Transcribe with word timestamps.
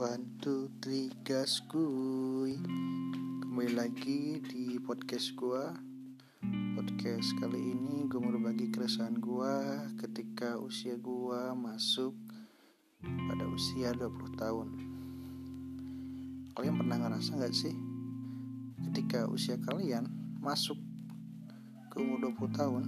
One, 0.00 0.40
two, 0.40 0.72
three, 0.80 1.12
gas 1.28 1.60
kuy. 1.68 2.56
Kembali 3.44 3.76
lagi 3.76 4.40
di 4.40 4.80
podcast 4.80 5.36
gua. 5.36 5.76
Podcast 6.72 7.36
kali 7.36 7.60
ini 7.76 8.08
gue 8.08 8.16
mau 8.16 8.32
berbagi 8.32 8.72
keresahan 8.72 9.20
gua 9.20 9.60
Ketika 10.00 10.56
usia 10.56 10.96
gua 10.96 11.52
masuk 11.52 12.16
pada 13.04 13.44
usia 13.44 13.92
20 13.92 14.40
tahun. 14.40 14.68
Kalian 16.56 16.80
pernah 16.80 16.96
ngerasa 17.04 17.36
gak 17.36 17.52
sih 17.52 17.76
Ketika 18.88 19.28
usia 19.28 19.60
kalian 19.60 20.08
masuk 20.40 20.80
ke 21.92 22.00
umur 22.00 22.32
20 22.32 22.56
tahun 22.56 22.84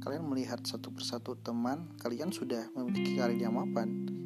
Kalian 0.00 0.24
melihat 0.24 0.64
satu 0.64 0.88
persatu 0.88 1.36
teman 1.36 1.84
Kalian 2.00 2.32
sudah 2.32 2.72
memiliki 2.72 3.12
karir 3.20 3.36
yang 3.36 3.60
mapan 3.60 4.21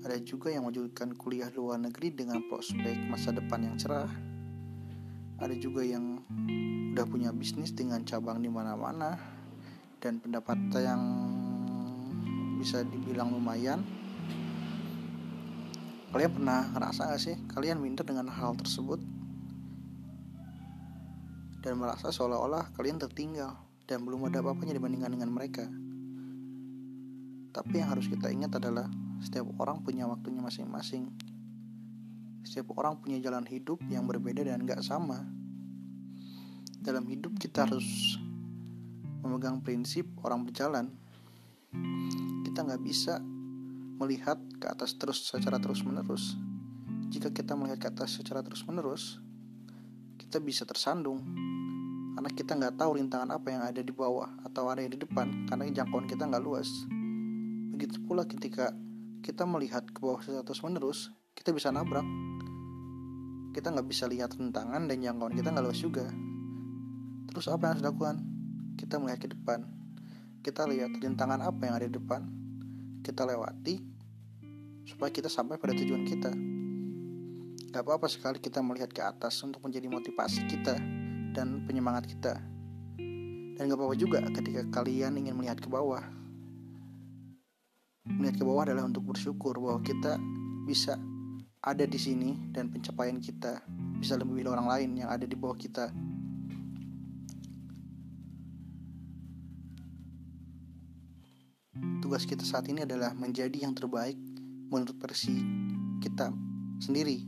ada 0.00 0.16
juga 0.16 0.48
yang 0.48 0.64
mewujudkan 0.64 1.12
kuliah 1.12 1.52
luar 1.52 1.76
negeri 1.76 2.08
dengan 2.16 2.40
prospek 2.48 3.12
masa 3.12 3.36
depan 3.36 3.60
yang 3.68 3.76
cerah. 3.76 4.08
Ada 5.36 5.52
juga 5.60 5.84
yang 5.84 6.24
udah 6.96 7.04
punya 7.04 7.28
bisnis 7.36 7.76
dengan 7.76 8.00
cabang 8.08 8.40
di 8.40 8.48
mana-mana 8.48 9.20
dan 10.00 10.16
pendapatan 10.16 10.72
yang 10.72 11.02
bisa 12.56 12.80
dibilang 12.84 13.28
lumayan. 13.28 13.84
Kalian 16.16 16.32
pernah 16.32 16.64
ngerasa 16.72 17.12
gak 17.12 17.20
sih 17.20 17.36
kalian 17.52 17.84
minder 17.84 18.04
dengan 18.04 18.32
hal 18.32 18.56
tersebut? 18.56 19.00
Dan 21.60 21.76
merasa 21.76 22.08
seolah-olah 22.08 22.72
kalian 22.72 22.96
tertinggal 22.96 23.52
dan 23.84 24.00
belum 24.08 24.32
ada 24.32 24.40
apa-apanya 24.40 24.80
dibandingkan 24.80 25.12
dengan 25.12 25.28
mereka. 25.28 25.68
Tapi 27.52 27.74
yang 27.84 27.92
harus 27.92 28.08
kita 28.08 28.32
ingat 28.32 28.56
adalah 28.56 28.88
setiap 29.20 29.46
orang 29.60 29.84
punya 29.84 30.08
waktunya 30.08 30.40
masing-masing. 30.40 31.12
Setiap 32.40 32.72
orang 32.80 32.98
punya 32.98 33.20
jalan 33.20 33.44
hidup 33.44 33.78
yang 33.92 34.08
berbeda 34.08 34.42
dan 34.42 34.64
gak 34.64 34.80
sama. 34.80 35.28
Dalam 36.80 37.04
hidup 37.04 37.36
kita 37.36 37.68
harus 37.68 38.16
memegang 39.20 39.60
prinsip 39.60 40.08
orang 40.24 40.48
berjalan. 40.48 40.88
Kita 42.42 42.66
nggak 42.66 42.82
bisa 42.82 43.20
melihat 44.00 44.40
ke 44.56 44.66
atas 44.66 44.96
terus 44.96 45.28
secara 45.28 45.60
terus-menerus. 45.60 46.34
Jika 47.12 47.28
kita 47.30 47.52
melihat 47.52 47.78
ke 47.78 47.88
atas 47.92 48.16
secara 48.16 48.40
terus-menerus, 48.40 49.20
kita 50.16 50.40
bisa 50.40 50.64
tersandung 50.64 51.20
karena 52.16 52.30
kita 52.32 52.52
nggak 52.56 52.74
tahu 52.80 52.96
rintangan 52.96 53.30
apa 53.32 53.48
yang 53.52 53.62
ada 53.62 53.80
di 53.84 53.92
bawah 53.92 54.28
atau 54.44 54.68
ada 54.72 54.82
di 54.82 54.96
depan 54.96 55.46
karena 55.46 55.68
jangkauan 55.70 56.08
kita 56.08 56.26
nggak 56.26 56.42
luas. 56.42 56.68
Begitu 57.76 58.00
pula 58.08 58.24
ketika 58.24 58.72
kita 59.20 59.44
melihat 59.44 59.84
ke 59.84 60.00
bawah 60.00 60.20
secara 60.24 60.40
terus 60.40 60.64
menerus 60.64 61.12
kita 61.36 61.52
bisa 61.52 61.68
nabrak. 61.72 62.04
Kita 63.50 63.72
nggak 63.72 63.88
bisa 63.88 64.04
lihat 64.06 64.36
rintangan 64.36 64.88
dan 64.88 64.96
jangkauan 65.00 65.34
kita 65.36 65.48
nggak 65.52 65.64
luas 65.64 65.80
juga. 65.80 66.06
Terus 67.30 67.46
apa 67.48 67.62
yang 67.64 67.70
harus 67.76 67.82
dilakukan? 67.84 68.16
Kita 68.76 68.94
melihat 68.98 69.20
ke 69.24 69.28
depan. 69.32 69.60
Kita 70.40 70.64
lihat 70.66 70.90
rintangan 70.98 71.40
apa 71.44 71.60
yang 71.68 71.74
ada 71.76 71.86
di 71.86 71.94
depan. 71.96 72.22
Kita 73.04 73.24
lewati 73.28 73.80
supaya 74.84 75.10
kita 75.12 75.28
sampai 75.28 75.60
pada 75.60 75.76
tujuan 75.76 76.02
kita. 76.04 76.32
Gak 77.70 77.86
apa-apa 77.86 78.10
sekali 78.10 78.42
kita 78.42 78.58
melihat 78.66 78.90
ke 78.90 78.98
atas 78.98 79.38
untuk 79.46 79.62
menjadi 79.62 79.86
motivasi 79.86 80.42
kita 80.50 80.74
dan 81.30 81.62
penyemangat 81.70 82.10
kita. 82.10 82.34
Dan 83.54 83.62
gak 83.70 83.78
apa-apa 83.78 83.94
juga 83.94 84.18
ketika 84.26 84.82
kalian 84.82 85.22
ingin 85.22 85.38
melihat 85.38 85.62
ke 85.62 85.70
bawah 85.70 86.02
melihat 88.20 88.36
ke 88.36 88.44
bawah 88.44 88.68
adalah 88.68 88.84
untuk 88.84 89.08
bersyukur 89.08 89.56
bahwa 89.56 89.80
kita 89.80 90.20
bisa 90.68 91.00
ada 91.64 91.88
di 91.88 91.96
sini 91.96 92.36
dan 92.52 92.68
pencapaian 92.68 93.16
kita 93.16 93.64
bisa 93.96 94.20
lebih 94.20 94.44
dari 94.44 94.52
orang 94.52 94.68
lain 94.68 94.90
yang 95.00 95.08
ada 95.08 95.24
di 95.24 95.32
bawah 95.32 95.56
kita. 95.56 95.88
Tugas 102.04 102.28
kita 102.28 102.44
saat 102.44 102.68
ini 102.68 102.84
adalah 102.84 103.16
menjadi 103.16 103.64
yang 103.64 103.72
terbaik 103.72 104.20
menurut 104.68 105.00
versi 105.00 105.40
kita 106.04 106.28
sendiri, 106.76 107.24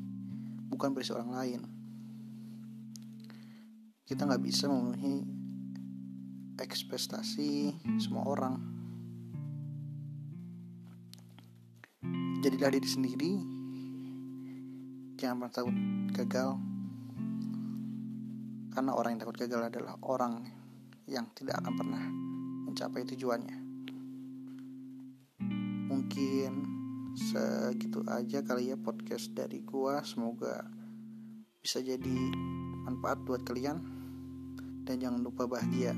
bukan 0.68 0.92
versi 0.92 1.12
orang 1.16 1.32
lain. 1.32 1.60
Kita 4.04 4.28
nggak 4.28 4.44
bisa 4.44 4.68
memenuhi 4.68 5.24
ekspektasi 6.60 7.80
semua 7.96 8.28
orang 8.28 8.81
jadilah 12.42 12.74
diri 12.74 12.88
sendiri 12.90 13.32
jangan 15.14 15.46
pernah 15.46 15.54
takut 15.54 15.76
gagal. 16.10 16.50
Karena 18.74 18.90
orang 18.98 19.14
yang 19.14 19.22
takut 19.22 19.38
gagal 19.46 19.70
adalah 19.70 19.94
orang 20.02 20.42
yang 21.06 21.30
tidak 21.38 21.62
akan 21.62 21.74
pernah 21.78 22.02
mencapai 22.66 23.06
tujuannya. 23.06 23.58
Mungkin 25.86 26.52
segitu 27.14 28.02
aja 28.10 28.42
kali 28.42 28.74
ya 28.74 28.76
podcast 28.80 29.30
dari 29.38 29.62
gua. 29.62 30.02
Semoga 30.02 30.66
bisa 31.62 31.78
jadi 31.78 32.18
manfaat 32.82 33.22
buat 33.22 33.46
kalian. 33.46 33.78
Dan 34.82 34.98
jangan 34.98 35.22
lupa 35.22 35.46
bahagia 35.46 35.94